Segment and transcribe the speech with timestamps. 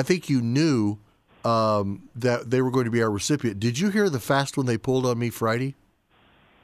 [0.00, 0.96] I think you knew
[1.44, 3.60] um, that they were going to be our recipient.
[3.60, 5.74] Did you hear the fast one they pulled on me Friday?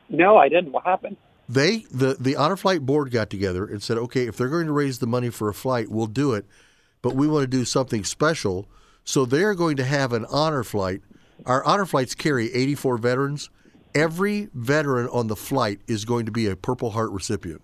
[0.09, 0.73] No, I didn't.
[0.73, 1.19] What happened?
[1.47, 4.73] They the the honor flight board got together and said, okay, if they're going to
[4.73, 6.47] raise the money for a flight, we'll do it,
[7.03, 8.67] but we want to do something special.
[9.05, 11.03] So they're going to have an honor flight.
[11.45, 13.51] Our honor flights carry 84 veterans.
[13.95, 17.61] Every veteran on the flight is going to be a Purple Heart recipient.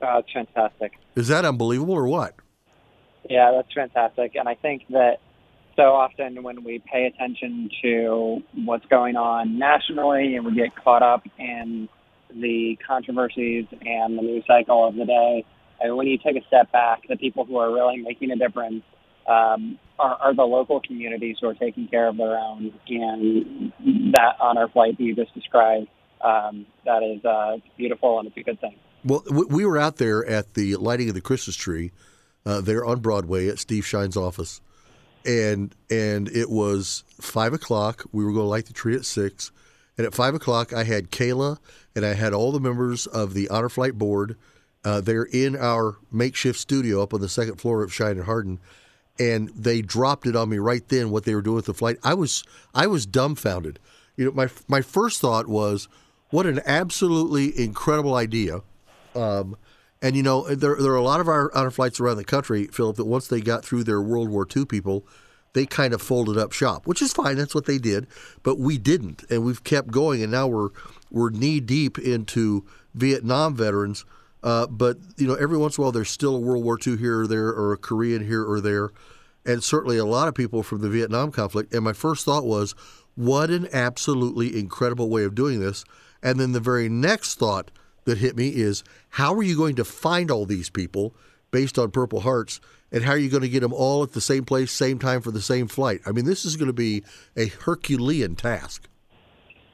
[0.00, 0.98] Oh, that's fantastic.
[1.14, 2.36] Is that unbelievable or what?
[3.28, 4.34] Yeah, that's fantastic.
[4.34, 5.18] And I think that
[5.76, 11.02] so often when we pay attention to what's going on nationally and we get caught
[11.02, 11.88] up in
[12.34, 15.44] the controversies and the news cycle of the day,
[15.80, 18.82] and when you take a step back, the people who are really making a difference
[19.28, 22.72] um, are, are the local communities who are taking care of their own.
[22.88, 23.72] And
[24.12, 25.86] that honor flight that you just described,
[26.24, 28.74] um, that is uh, beautiful and it's a good thing.
[29.04, 31.92] Well, we were out there at the lighting of the Christmas tree
[32.48, 34.60] uh, there on Broadway at Steve Shine's office
[35.28, 38.06] and and it was five o'clock.
[38.12, 39.52] We were going to light the tree at six,
[39.96, 41.58] and at five o'clock, I had Kayla
[41.94, 44.36] and I had all the members of the Honor Flight Board.
[44.84, 48.58] Uh, they're in our makeshift studio up on the second floor of Shine and Hardin,
[49.18, 51.98] and they dropped it on me right then what they were doing with the flight.
[52.02, 53.78] I was I was dumbfounded.
[54.16, 55.88] You know, my my first thought was,
[56.30, 58.62] what an absolutely incredible idea.
[59.14, 59.56] Um,
[60.00, 62.66] and you know, there there are a lot of our honor flights around the country,
[62.66, 65.06] Philip, that once they got through their World War II people,
[65.54, 67.36] they kind of folded up shop, which is fine.
[67.36, 68.06] That's what they did,
[68.42, 70.70] but we didn't, and we've kept going, and now we're
[71.10, 74.04] we're knee deep into Vietnam veterans.
[74.42, 76.96] Uh, but you know, every once in a while, there's still a World War II
[76.96, 78.90] here or there, or a Korean here or there,
[79.44, 81.74] and certainly a lot of people from the Vietnam conflict.
[81.74, 82.74] And my first thought was,
[83.16, 85.84] what an absolutely incredible way of doing this.
[86.22, 87.72] And then the very next thought
[88.08, 91.14] that hit me is how are you going to find all these people
[91.50, 94.20] based on Purple Hearts, and how are you going to get them all at the
[94.20, 96.00] same place, same time for the same flight?
[96.06, 97.04] I mean, this is going to be
[97.36, 98.88] a Herculean task.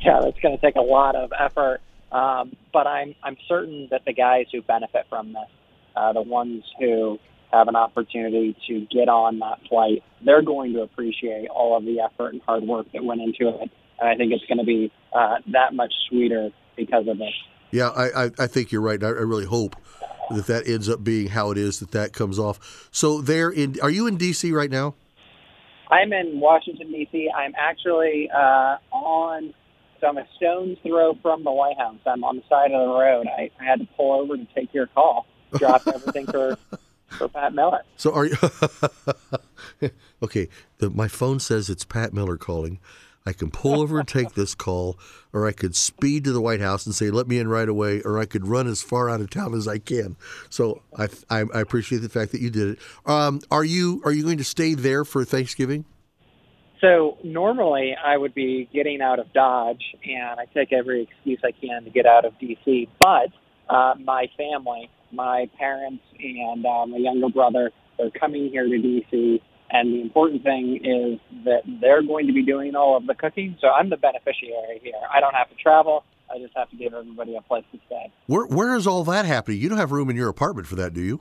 [0.01, 1.81] Yeah, that's going to take a lot of effort,
[2.13, 5.49] um, but I'm I'm certain that the guys who benefit from this,
[5.97, 7.19] uh, the ones who
[7.53, 12.01] have an opportunity to get on that flight, they're going to appreciate all of the
[12.01, 13.71] effort and hard work that went into it.
[14.01, 17.33] And I think it's going to be uh, that much sweeter because of it.
[17.75, 19.03] Yeah, I, I, I think you're right.
[19.03, 19.75] I, I really hope
[20.31, 22.89] that that ends up being how it is that that comes off.
[22.93, 24.53] So there in are you in D.C.
[24.53, 24.95] right now?
[25.91, 27.29] I'm in Washington D.C.
[27.37, 29.53] I'm actually uh, on.
[30.01, 31.99] So I'm a stone's throw from the White House.
[32.07, 33.27] I'm on the side of the road.
[33.27, 35.27] I, I had to pull over to take your call.
[35.57, 36.57] Drop everything for
[37.09, 37.83] for Pat Miller.
[37.97, 38.37] So are you?
[40.23, 40.49] okay,
[40.79, 42.79] the, my phone says it's Pat Miller calling.
[43.27, 44.99] I can pull over and take this call,
[45.33, 48.03] or I could speed to the White House and say, "Let me in right away,"
[48.03, 50.17] or I could run as far out of town as I can.
[50.51, 52.79] So I, I, I appreciate the fact that you did it.
[53.07, 55.87] Um, are you are you going to stay there for Thanksgiving?
[56.83, 61.53] So normally I would be getting out of Dodge, and I take every excuse I
[61.53, 62.89] can to get out of DC.
[63.01, 63.31] But
[63.75, 69.41] uh, my family, my parents, and uh, my younger brother, they're coming here to DC
[69.71, 73.57] and the important thing is that they're going to be doing all of the cooking.
[73.61, 74.93] So I'm the beneficiary here.
[75.13, 76.05] I don't have to travel.
[76.33, 78.13] I just have to give everybody a place to stay.
[78.27, 79.61] Where where is all that happening?
[79.61, 81.21] You don't have room in your apartment for that, do you?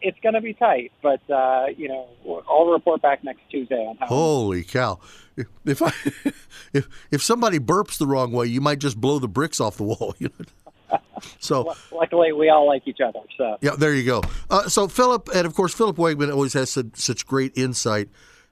[0.00, 2.08] It's going to be tight, but uh, you know,
[2.48, 4.06] I'll report back next Tuesday on how.
[4.06, 4.98] Holy cow!
[5.64, 5.92] If I
[6.72, 9.84] if if somebody burps the wrong way, you might just blow the bricks off the
[9.84, 10.14] wall.
[11.38, 13.20] So luckily, we all like each other.
[13.36, 14.22] So yeah, there you go.
[14.50, 18.08] Uh, so Philip, and of course, Philip Wegmann always has such, such great insight.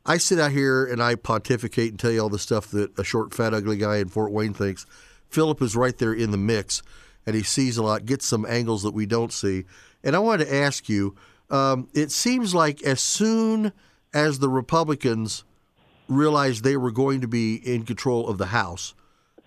[0.07, 3.05] I sit out here and I pontificate and tell you all the stuff that a
[3.05, 4.87] short, fat, ugly guy in Fort Wayne thinks.
[5.29, 6.83] Philip is right there in the mix,
[7.27, 9.65] and he sees a lot, gets some angles that we don't see.
[10.03, 11.17] And I wanted to ask you.
[11.51, 13.73] Um, it seems like as soon
[14.15, 15.45] as the Republicans
[16.09, 18.95] realized they were going to be in control of the House,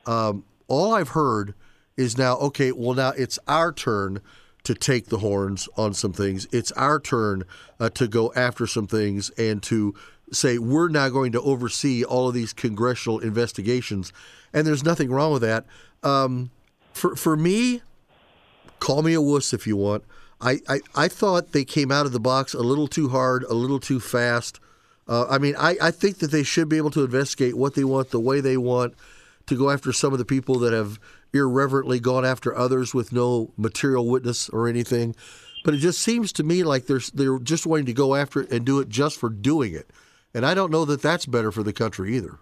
[0.05, 1.53] um, all I've heard
[1.97, 2.71] is now okay.
[2.71, 4.21] Well, now it's our turn
[4.63, 6.47] to take the horns on some things.
[6.51, 7.43] It's our turn
[7.79, 9.93] uh, to go after some things and to
[10.31, 14.13] say we're now going to oversee all of these congressional investigations.
[14.53, 15.65] And there's nothing wrong with that.
[16.01, 16.51] Um,
[16.93, 17.81] for for me,
[18.79, 20.03] call me a wuss if you want.
[20.41, 23.53] I, I, I thought they came out of the box a little too hard, a
[23.53, 24.59] little too fast.
[25.07, 27.85] Uh, I mean, I, I think that they should be able to investigate what they
[27.85, 28.93] want, the way they want,
[29.53, 30.99] to go after some of the people that have
[31.33, 35.15] irreverently gone after others with no material witness or anything.
[35.63, 38.51] But it just seems to me like they're they're just wanting to go after it
[38.51, 39.89] and do it just for doing it,
[40.33, 42.37] and I don't know that that's better for the country either.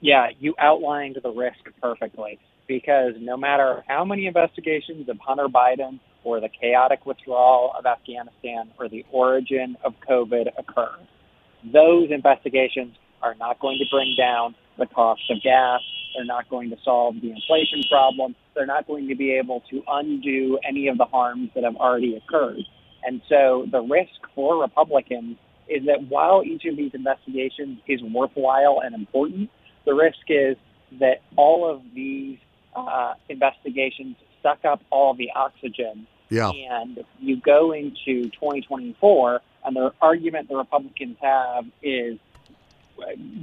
[0.00, 6.00] Yeah, you outlined the risk perfectly because no matter how many investigations of Hunter Biden
[6.24, 10.90] or the chaotic withdrawal of Afghanistan or the origin of COVID occur,
[11.72, 15.80] those investigations are not going to bring down the cost of gas.
[16.14, 18.34] They're not going to solve the inflation problem.
[18.54, 22.16] They're not going to be able to undo any of the harms that have already
[22.16, 22.62] occurred.
[23.04, 25.36] And so the risk for Republicans
[25.68, 29.50] is that while each of these investigations is worthwhile and important,
[29.84, 30.56] the risk is
[31.00, 32.38] that all of these
[32.74, 36.06] uh, investigations suck up all the oxygen.
[36.28, 36.50] Yeah.
[36.50, 42.18] And you go into 2024, and the argument the Republicans have is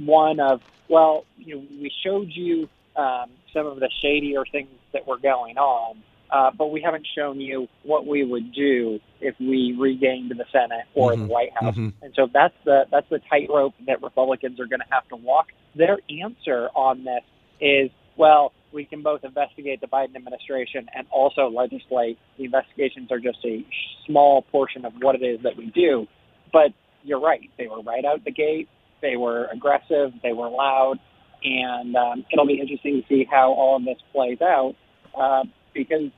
[0.04, 5.06] one of, well, you know, we showed you um, some of the shadier things that
[5.06, 9.74] were going on, uh, but we haven't shown you what we would do if we
[9.78, 11.26] regained the Senate or Mhm.
[11.26, 11.74] the White House.
[11.76, 11.92] Mhm.
[12.02, 15.52] And so that's the that's the tightrope that Republicans are going to have to walk.
[15.74, 17.22] Their answer on this
[17.60, 22.18] is, well, we can both investigate the Biden administration and also legislate.
[22.36, 23.64] The investigations are just a
[24.06, 26.06] small portion of what it is that we do.
[26.52, 26.72] But
[27.04, 28.68] you're right; they were right out the gate.
[29.02, 30.12] They were aggressive.
[30.22, 30.98] They were loud,
[31.42, 34.74] and um, it'll be interesting to see how all of this plays out
[35.18, 35.44] uh,
[35.74, 36.10] because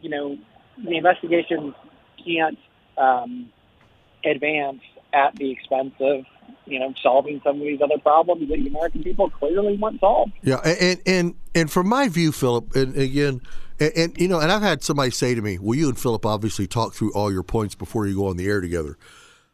[0.00, 0.38] you know
[0.82, 1.74] the investigation
[2.24, 2.58] can't
[2.98, 3.50] um,
[4.24, 4.80] advance
[5.12, 6.24] at the expense of
[6.66, 10.32] you know solving some of these other problems that the American people clearly want solved.
[10.42, 13.40] Yeah, and and and from my view, Philip, and again,
[13.80, 16.24] and, and you know, and I've had somebody say to me, "Well, you and Philip
[16.24, 18.96] obviously talk through all your points before you go on the air together."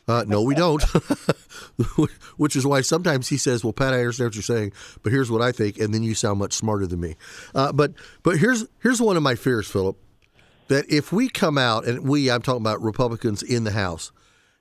[0.08, 0.82] Uh, no, we don't.
[2.38, 4.72] Which is why sometimes he says, "Well, Pat, I understand what you're saying,
[5.02, 7.16] but here's what I think," and then you sound much smarter than me.
[7.54, 9.96] Uh, but but here's here's one of my fears, Philip,
[10.68, 14.10] that if we come out and we, I'm talking about Republicans in the House,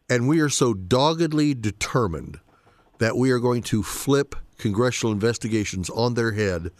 [0.10, 2.40] and we are so doggedly determined
[3.00, 6.72] that we are going to flip congressional investigations on their head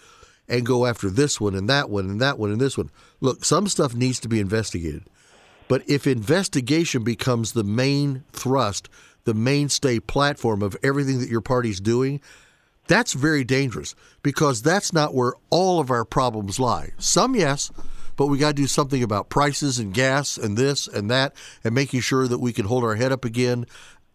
[0.50, 2.90] and go after this one and that one and that one and this one.
[3.22, 5.04] Look, some stuff needs to be investigated.
[5.68, 8.90] But if investigation becomes the main thrust,
[9.26, 12.22] the mainstay platform of everything that your party's doing,
[12.88, 16.92] that's very dangerous because that's not where all of our problems lie.
[16.98, 17.70] Some, yes,
[18.16, 21.34] but we got to do something about prices and gas and this and that
[21.64, 23.66] and making sure that we can hold our head up again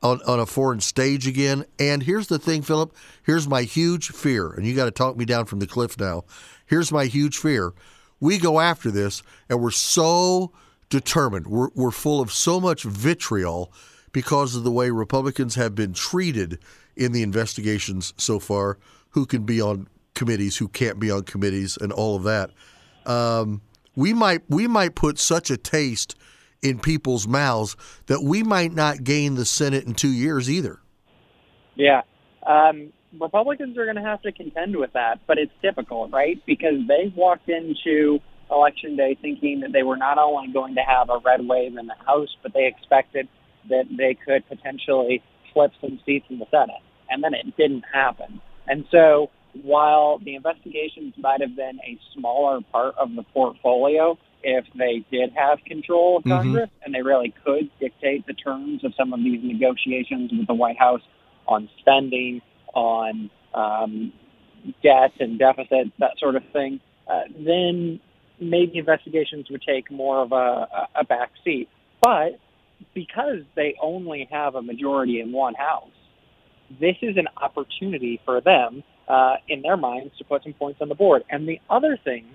[0.03, 1.65] on, on a foreign stage again.
[1.79, 2.95] And here's the thing, Philip.
[3.23, 6.25] Here's my huge fear, and you got to talk me down from the cliff now.
[6.67, 7.73] Here's my huge fear.
[8.21, 10.53] We go after this, and we're so
[10.93, 11.47] determined.
[11.47, 13.73] We're, we're full of so much vitriol
[14.13, 16.59] because of the way Republicans have been treated
[16.95, 18.79] in the investigations so far.
[19.11, 22.51] Who can be on committees, who can't be on committees, and all of that.
[23.07, 23.63] Um,
[23.97, 26.15] we might we might put such a taste
[26.63, 27.75] in people's mouths
[28.07, 30.79] that we might not gain the Senate in two years either.
[31.75, 32.03] Yeah.
[32.47, 36.41] Um, Republicans are going to have to contend with that, but it's difficult, right?
[36.47, 38.21] Because they walked into
[38.53, 41.87] election day thinking that they were not only going to have a red wave in
[41.87, 43.29] the House, but they expected
[43.69, 45.23] that they could potentially
[45.53, 46.83] flip some seats in the Senate.
[47.11, 48.41] And then it didn't happen.
[48.67, 49.31] And so
[49.63, 55.33] while the investigations might have been a smaller part of the portfolio, if they did
[55.35, 56.31] have control of Mhm.
[56.31, 60.55] Congress and they really could dictate the terms of some of these negotiations with the
[60.55, 61.03] White House
[61.47, 62.41] on spending,
[62.75, 64.13] on um,
[64.83, 68.01] debt and deficit, that sort of thing, uh, then
[68.41, 71.69] maybe investigations would take more of a, a back seat.
[72.03, 72.39] But
[72.95, 75.91] because they only have a majority in one house,
[76.81, 80.89] this is an opportunity for them, uh, in their minds, to put some points on
[80.89, 81.23] the board.
[81.31, 82.27] And the other thing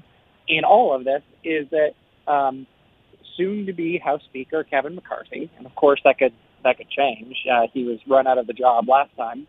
[0.47, 2.67] in all of this is that um,
[3.35, 7.35] soon-to-be House Speaker Kevin McCarthy, and of course that could that could change.
[7.51, 9.47] Uh, he was run out of the job last time,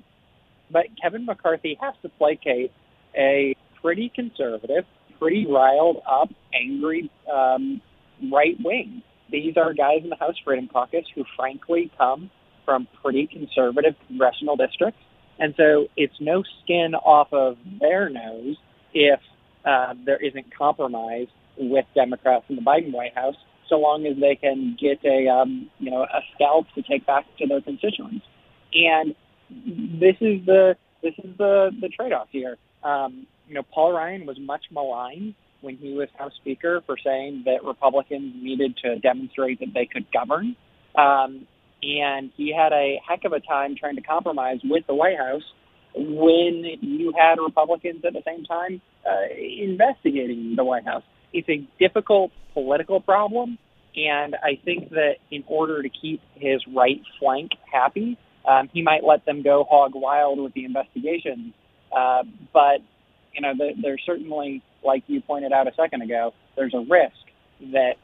[0.70, 2.70] but Kevin McCarthy has to placate
[3.16, 4.84] a pretty conservative,
[5.18, 7.80] pretty riled up, angry um,
[8.32, 9.02] right wing.
[9.30, 12.30] These are guys in the House Freedom Caucus who, frankly, come
[12.64, 15.00] from pretty conservative congressional districts,
[15.38, 18.56] and so it's no skin off of their nose
[18.92, 19.20] if
[19.64, 23.36] uh, there isn't compromise with Democrats in the Biden White House,
[23.68, 27.24] so long as they can get a um, you know a scalp to take back
[27.38, 28.24] to their constituents.
[28.74, 29.14] And
[29.50, 32.56] this is the this is the the trade-off here.
[32.82, 37.42] Um, you know, Paul Ryan was much maligned when he was House Speaker for saying
[37.46, 40.56] that Republicans needed to demonstrate that they could govern.
[40.94, 41.46] Um,
[41.82, 45.42] and he had a heck of a time trying to compromise with the White House
[45.94, 51.02] when you had Republicans at the same time uh, investigating the White House.
[51.32, 53.58] It's a difficult political problem,
[53.96, 58.16] and I think that in order to keep his right flank happy,
[58.48, 61.52] um, he might let them go hog wild with the investigations.
[61.92, 62.80] Uh, but
[63.34, 67.16] you know, the, there's certainly, like you pointed out a second ago, there's a risk
[67.72, 67.94] that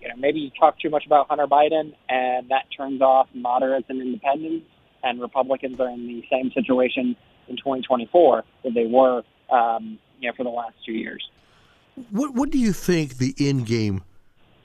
[0.00, 3.86] you know maybe you talk too much about Hunter Biden and that turns off moderates
[3.88, 4.66] and independents,
[5.02, 7.16] and Republicans are in the same situation
[7.48, 11.28] in 2024 that they were, um, you know, for the last two years.
[12.10, 14.02] What What do you think the end game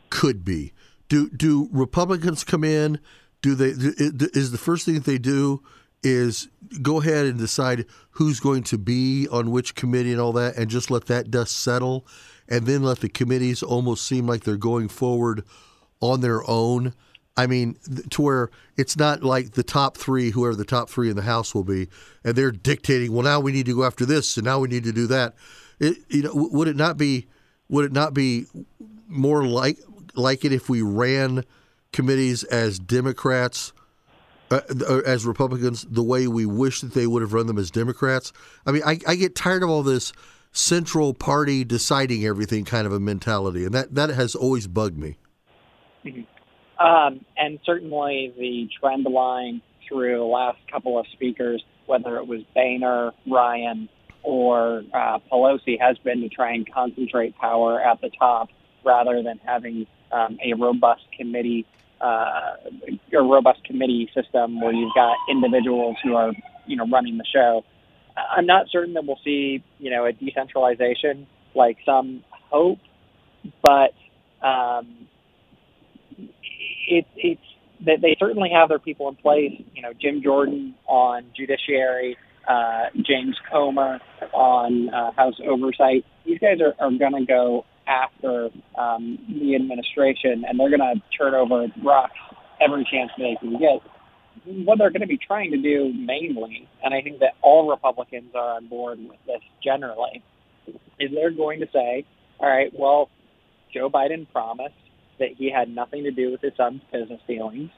[0.09, 0.73] could be?
[1.09, 2.99] Do Do Republicans come in?
[3.41, 3.69] Do they?
[3.69, 5.61] Is the first thing that they do
[6.03, 6.49] is
[6.81, 10.69] go ahead and decide who's going to be on which committee and all that, and
[10.69, 12.05] just let that dust settle,
[12.47, 15.43] and then let the committees almost seem like they're going forward
[16.01, 16.93] on their own.
[17.35, 17.77] I mean,
[18.11, 21.55] to where it's not like the top three, whoever the top three in the House
[21.55, 21.87] will be,
[22.23, 23.11] and they're dictating.
[23.11, 25.33] Well, now we need to go after this, and now we need to do that.
[25.79, 27.27] It, you know, would it not be?
[27.69, 28.45] Would it not be
[29.07, 29.79] more like
[30.13, 31.43] like it if we ran
[31.91, 33.73] committees as Democrats?
[34.53, 37.71] Uh, uh, as Republicans, the way we wish that they would have run them as
[37.71, 38.31] Democrats.
[38.67, 40.13] I mean, I, I get tired of all this
[40.51, 45.17] central party deciding everything kind of a mentality, and that, that has always bugged me.
[46.05, 46.85] Mm-hmm.
[46.85, 52.41] Um, and certainly the trend line through the last couple of speakers, whether it was
[52.53, 53.89] Boehner, Ryan,
[54.21, 58.49] or uh, Pelosi, has been to try and concentrate power at the top
[58.85, 61.65] rather than having um, a robust committee
[62.03, 62.55] uh,
[63.17, 66.33] a robust committee system where you've got individuals who are,
[66.67, 67.63] you know, running the show.
[68.15, 72.79] I'm not certain that we'll see, you know, a decentralization like some hope,
[73.61, 73.93] but
[74.45, 75.07] um,
[76.87, 77.41] it, it's
[77.85, 79.53] that they certainly have their people in place.
[79.73, 82.17] You know, Jim Jordan on judiciary,
[82.47, 83.99] uh, James Comer
[84.33, 86.05] on uh, House oversight.
[86.25, 91.01] These guys are, are going to go after um, the administration, and they're going to
[91.17, 92.17] turn over rocks
[92.61, 93.81] every chance they can get.
[94.65, 98.31] What they're going to be trying to do mainly, and I think that all Republicans
[98.35, 100.23] are on board with this generally,
[100.99, 102.05] is they're going to say,
[102.39, 103.09] all right, well,
[103.73, 104.75] Joe Biden promised
[105.19, 107.69] that he had nothing to do with his son's business dealings.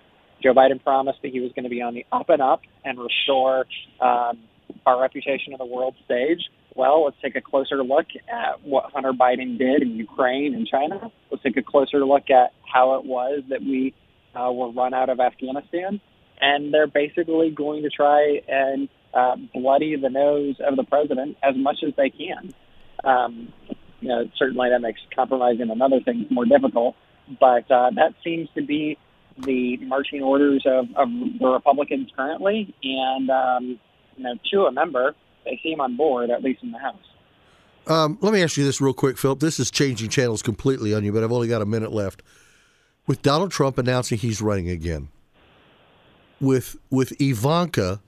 [0.42, 3.00] Joe Biden promised that he was going to be on the up and up and
[3.00, 3.66] restore
[4.02, 4.40] um,
[4.86, 6.40] our reputation on the world stage
[6.75, 11.10] well, let's take a closer look at what Hunter Biden did in Ukraine and China.
[11.32, 13.94] Let's take a closer look at how it was that we
[14.36, 16.01] uh, were run out of Afghanistan.
[16.39, 21.55] And they're basically going to try and uh, bloody the nose of the president as
[21.55, 22.53] much as they can.
[23.05, 23.53] Um,
[24.01, 26.96] you know, certainly that makes compromising on other things more difficult,
[27.39, 28.98] but uh, that seems to be
[29.38, 31.08] the marching orders of, of
[31.39, 32.74] the Republicans currently.
[32.84, 33.79] And, um,
[34.17, 35.15] you know, to a member,
[35.46, 36.96] they seem on board, at least in the House.
[37.88, 39.40] Um, let me ask you this real quick, Philip.
[39.40, 42.24] This is changing channels completely on you, but I've only got a minute left.
[43.08, 45.10] With Donald Trump announcing he's running again,
[46.42, 48.02] with with Ivanka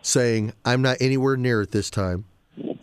[0.00, 2.26] saying I'm not anywhere near it this time,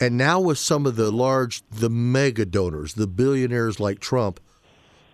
[0.01, 4.41] and now with some of the large, the mega donors, the billionaires like Trump,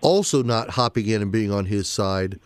[0.02, 2.40] also not hopping in and being on his side,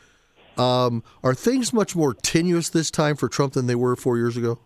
[0.57, 4.35] um, are things much more tenuous this time for Trump than they were four years
[4.35, 4.59] ago?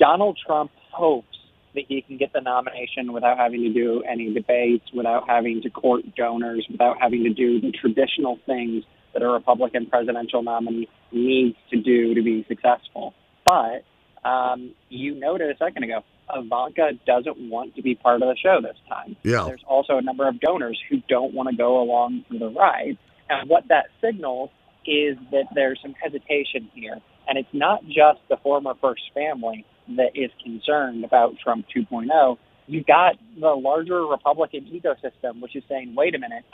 [0.00, 1.36] Donald Trump hopes
[1.74, 5.70] that he can get the nomination without having to do any debates, without having to
[5.70, 11.56] court donors, without having to do the traditional things that a Republican presidential nominee needs
[11.70, 13.14] to do to be successful.
[13.44, 13.84] But
[14.28, 16.02] um, you noted a second ago,
[16.34, 19.16] Ivanka doesn't want to be part of the show this time.
[19.22, 19.44] Yeah.
[19.44, 22.98] There's also a number of donors who don't want to go along for the ride.
[23.28, 24.50] And what that signals
[24.86, 26.98] is that there's some hesitation here.
[27.28, 29.64] And it's not just the former first family
[29.96, 35.94] that is concerned about Trump 2.0, you've got the larger Republican ecosystem, which is saying,
[35.94, 36.44] wait a minute,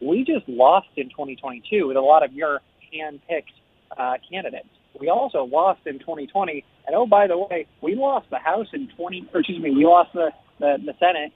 [0.00, 2.60] we just lost in 2022 with a lot of your
[2.92, 3.52] hand-picked
[3.96, 4.68] uh, candidates.
[4.98, 8.88] We also lost in 2020, and oh, by the way, we lost the House in
[8.96, 11.32] 20, or excuse me, we lost the the, the Senate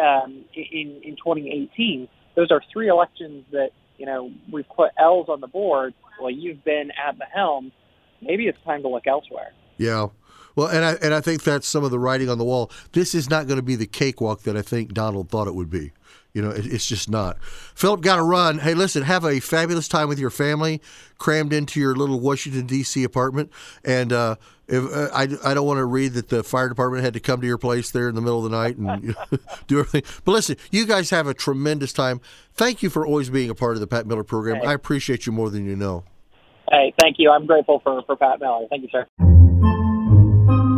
[0.00, 2.08] um, in in 2018.
[2.34, 5.94] Those are three elections that you know we've put L's on the board.
[6.20, 7.72] Well, you've been at the helm.
[8.20, 9.52] Maybe it's time to look elsewhere.
[9.78, 10.08] Yeah,
[10.56, 12.70] well, and I and I think that's some of the writing on the wall.
[12.92, 15.70] This is not going to be the cakewalk that I think Donald thought it would
[15.70, 15.92] be.
[16.32, 17.42] You know, it, it's just not.
[17.74, 18.58] Philip, got to run.
[18.58, 20.80] Hey, listen, have a fabulous time with your family,
[21.18, 23.04] crammed into your little Washington D.C.
[23.04, 23.50] apartment.
[23.84, 27.12] And uh, if uh, I, I don't want to read that the fire department had
[27.14, 29.38] to come to your place there in the middle of the night and you know,
[29.66, 30.02] do everything.
[30.24, 32.20] But listen, you guys have a tremendous time.
[32.54, 34.56] Thank you for always being a part of the Pat Miller program.
[34.56, 34.68] Hey.
[34.68, 36.04] I appreciate you more than you know.
[36.70, 37.30] Hey, thank you.
[37.30, 38.66] I'm grateful for, for Pat Miller.
[38.70, 39.41] Thank you, sir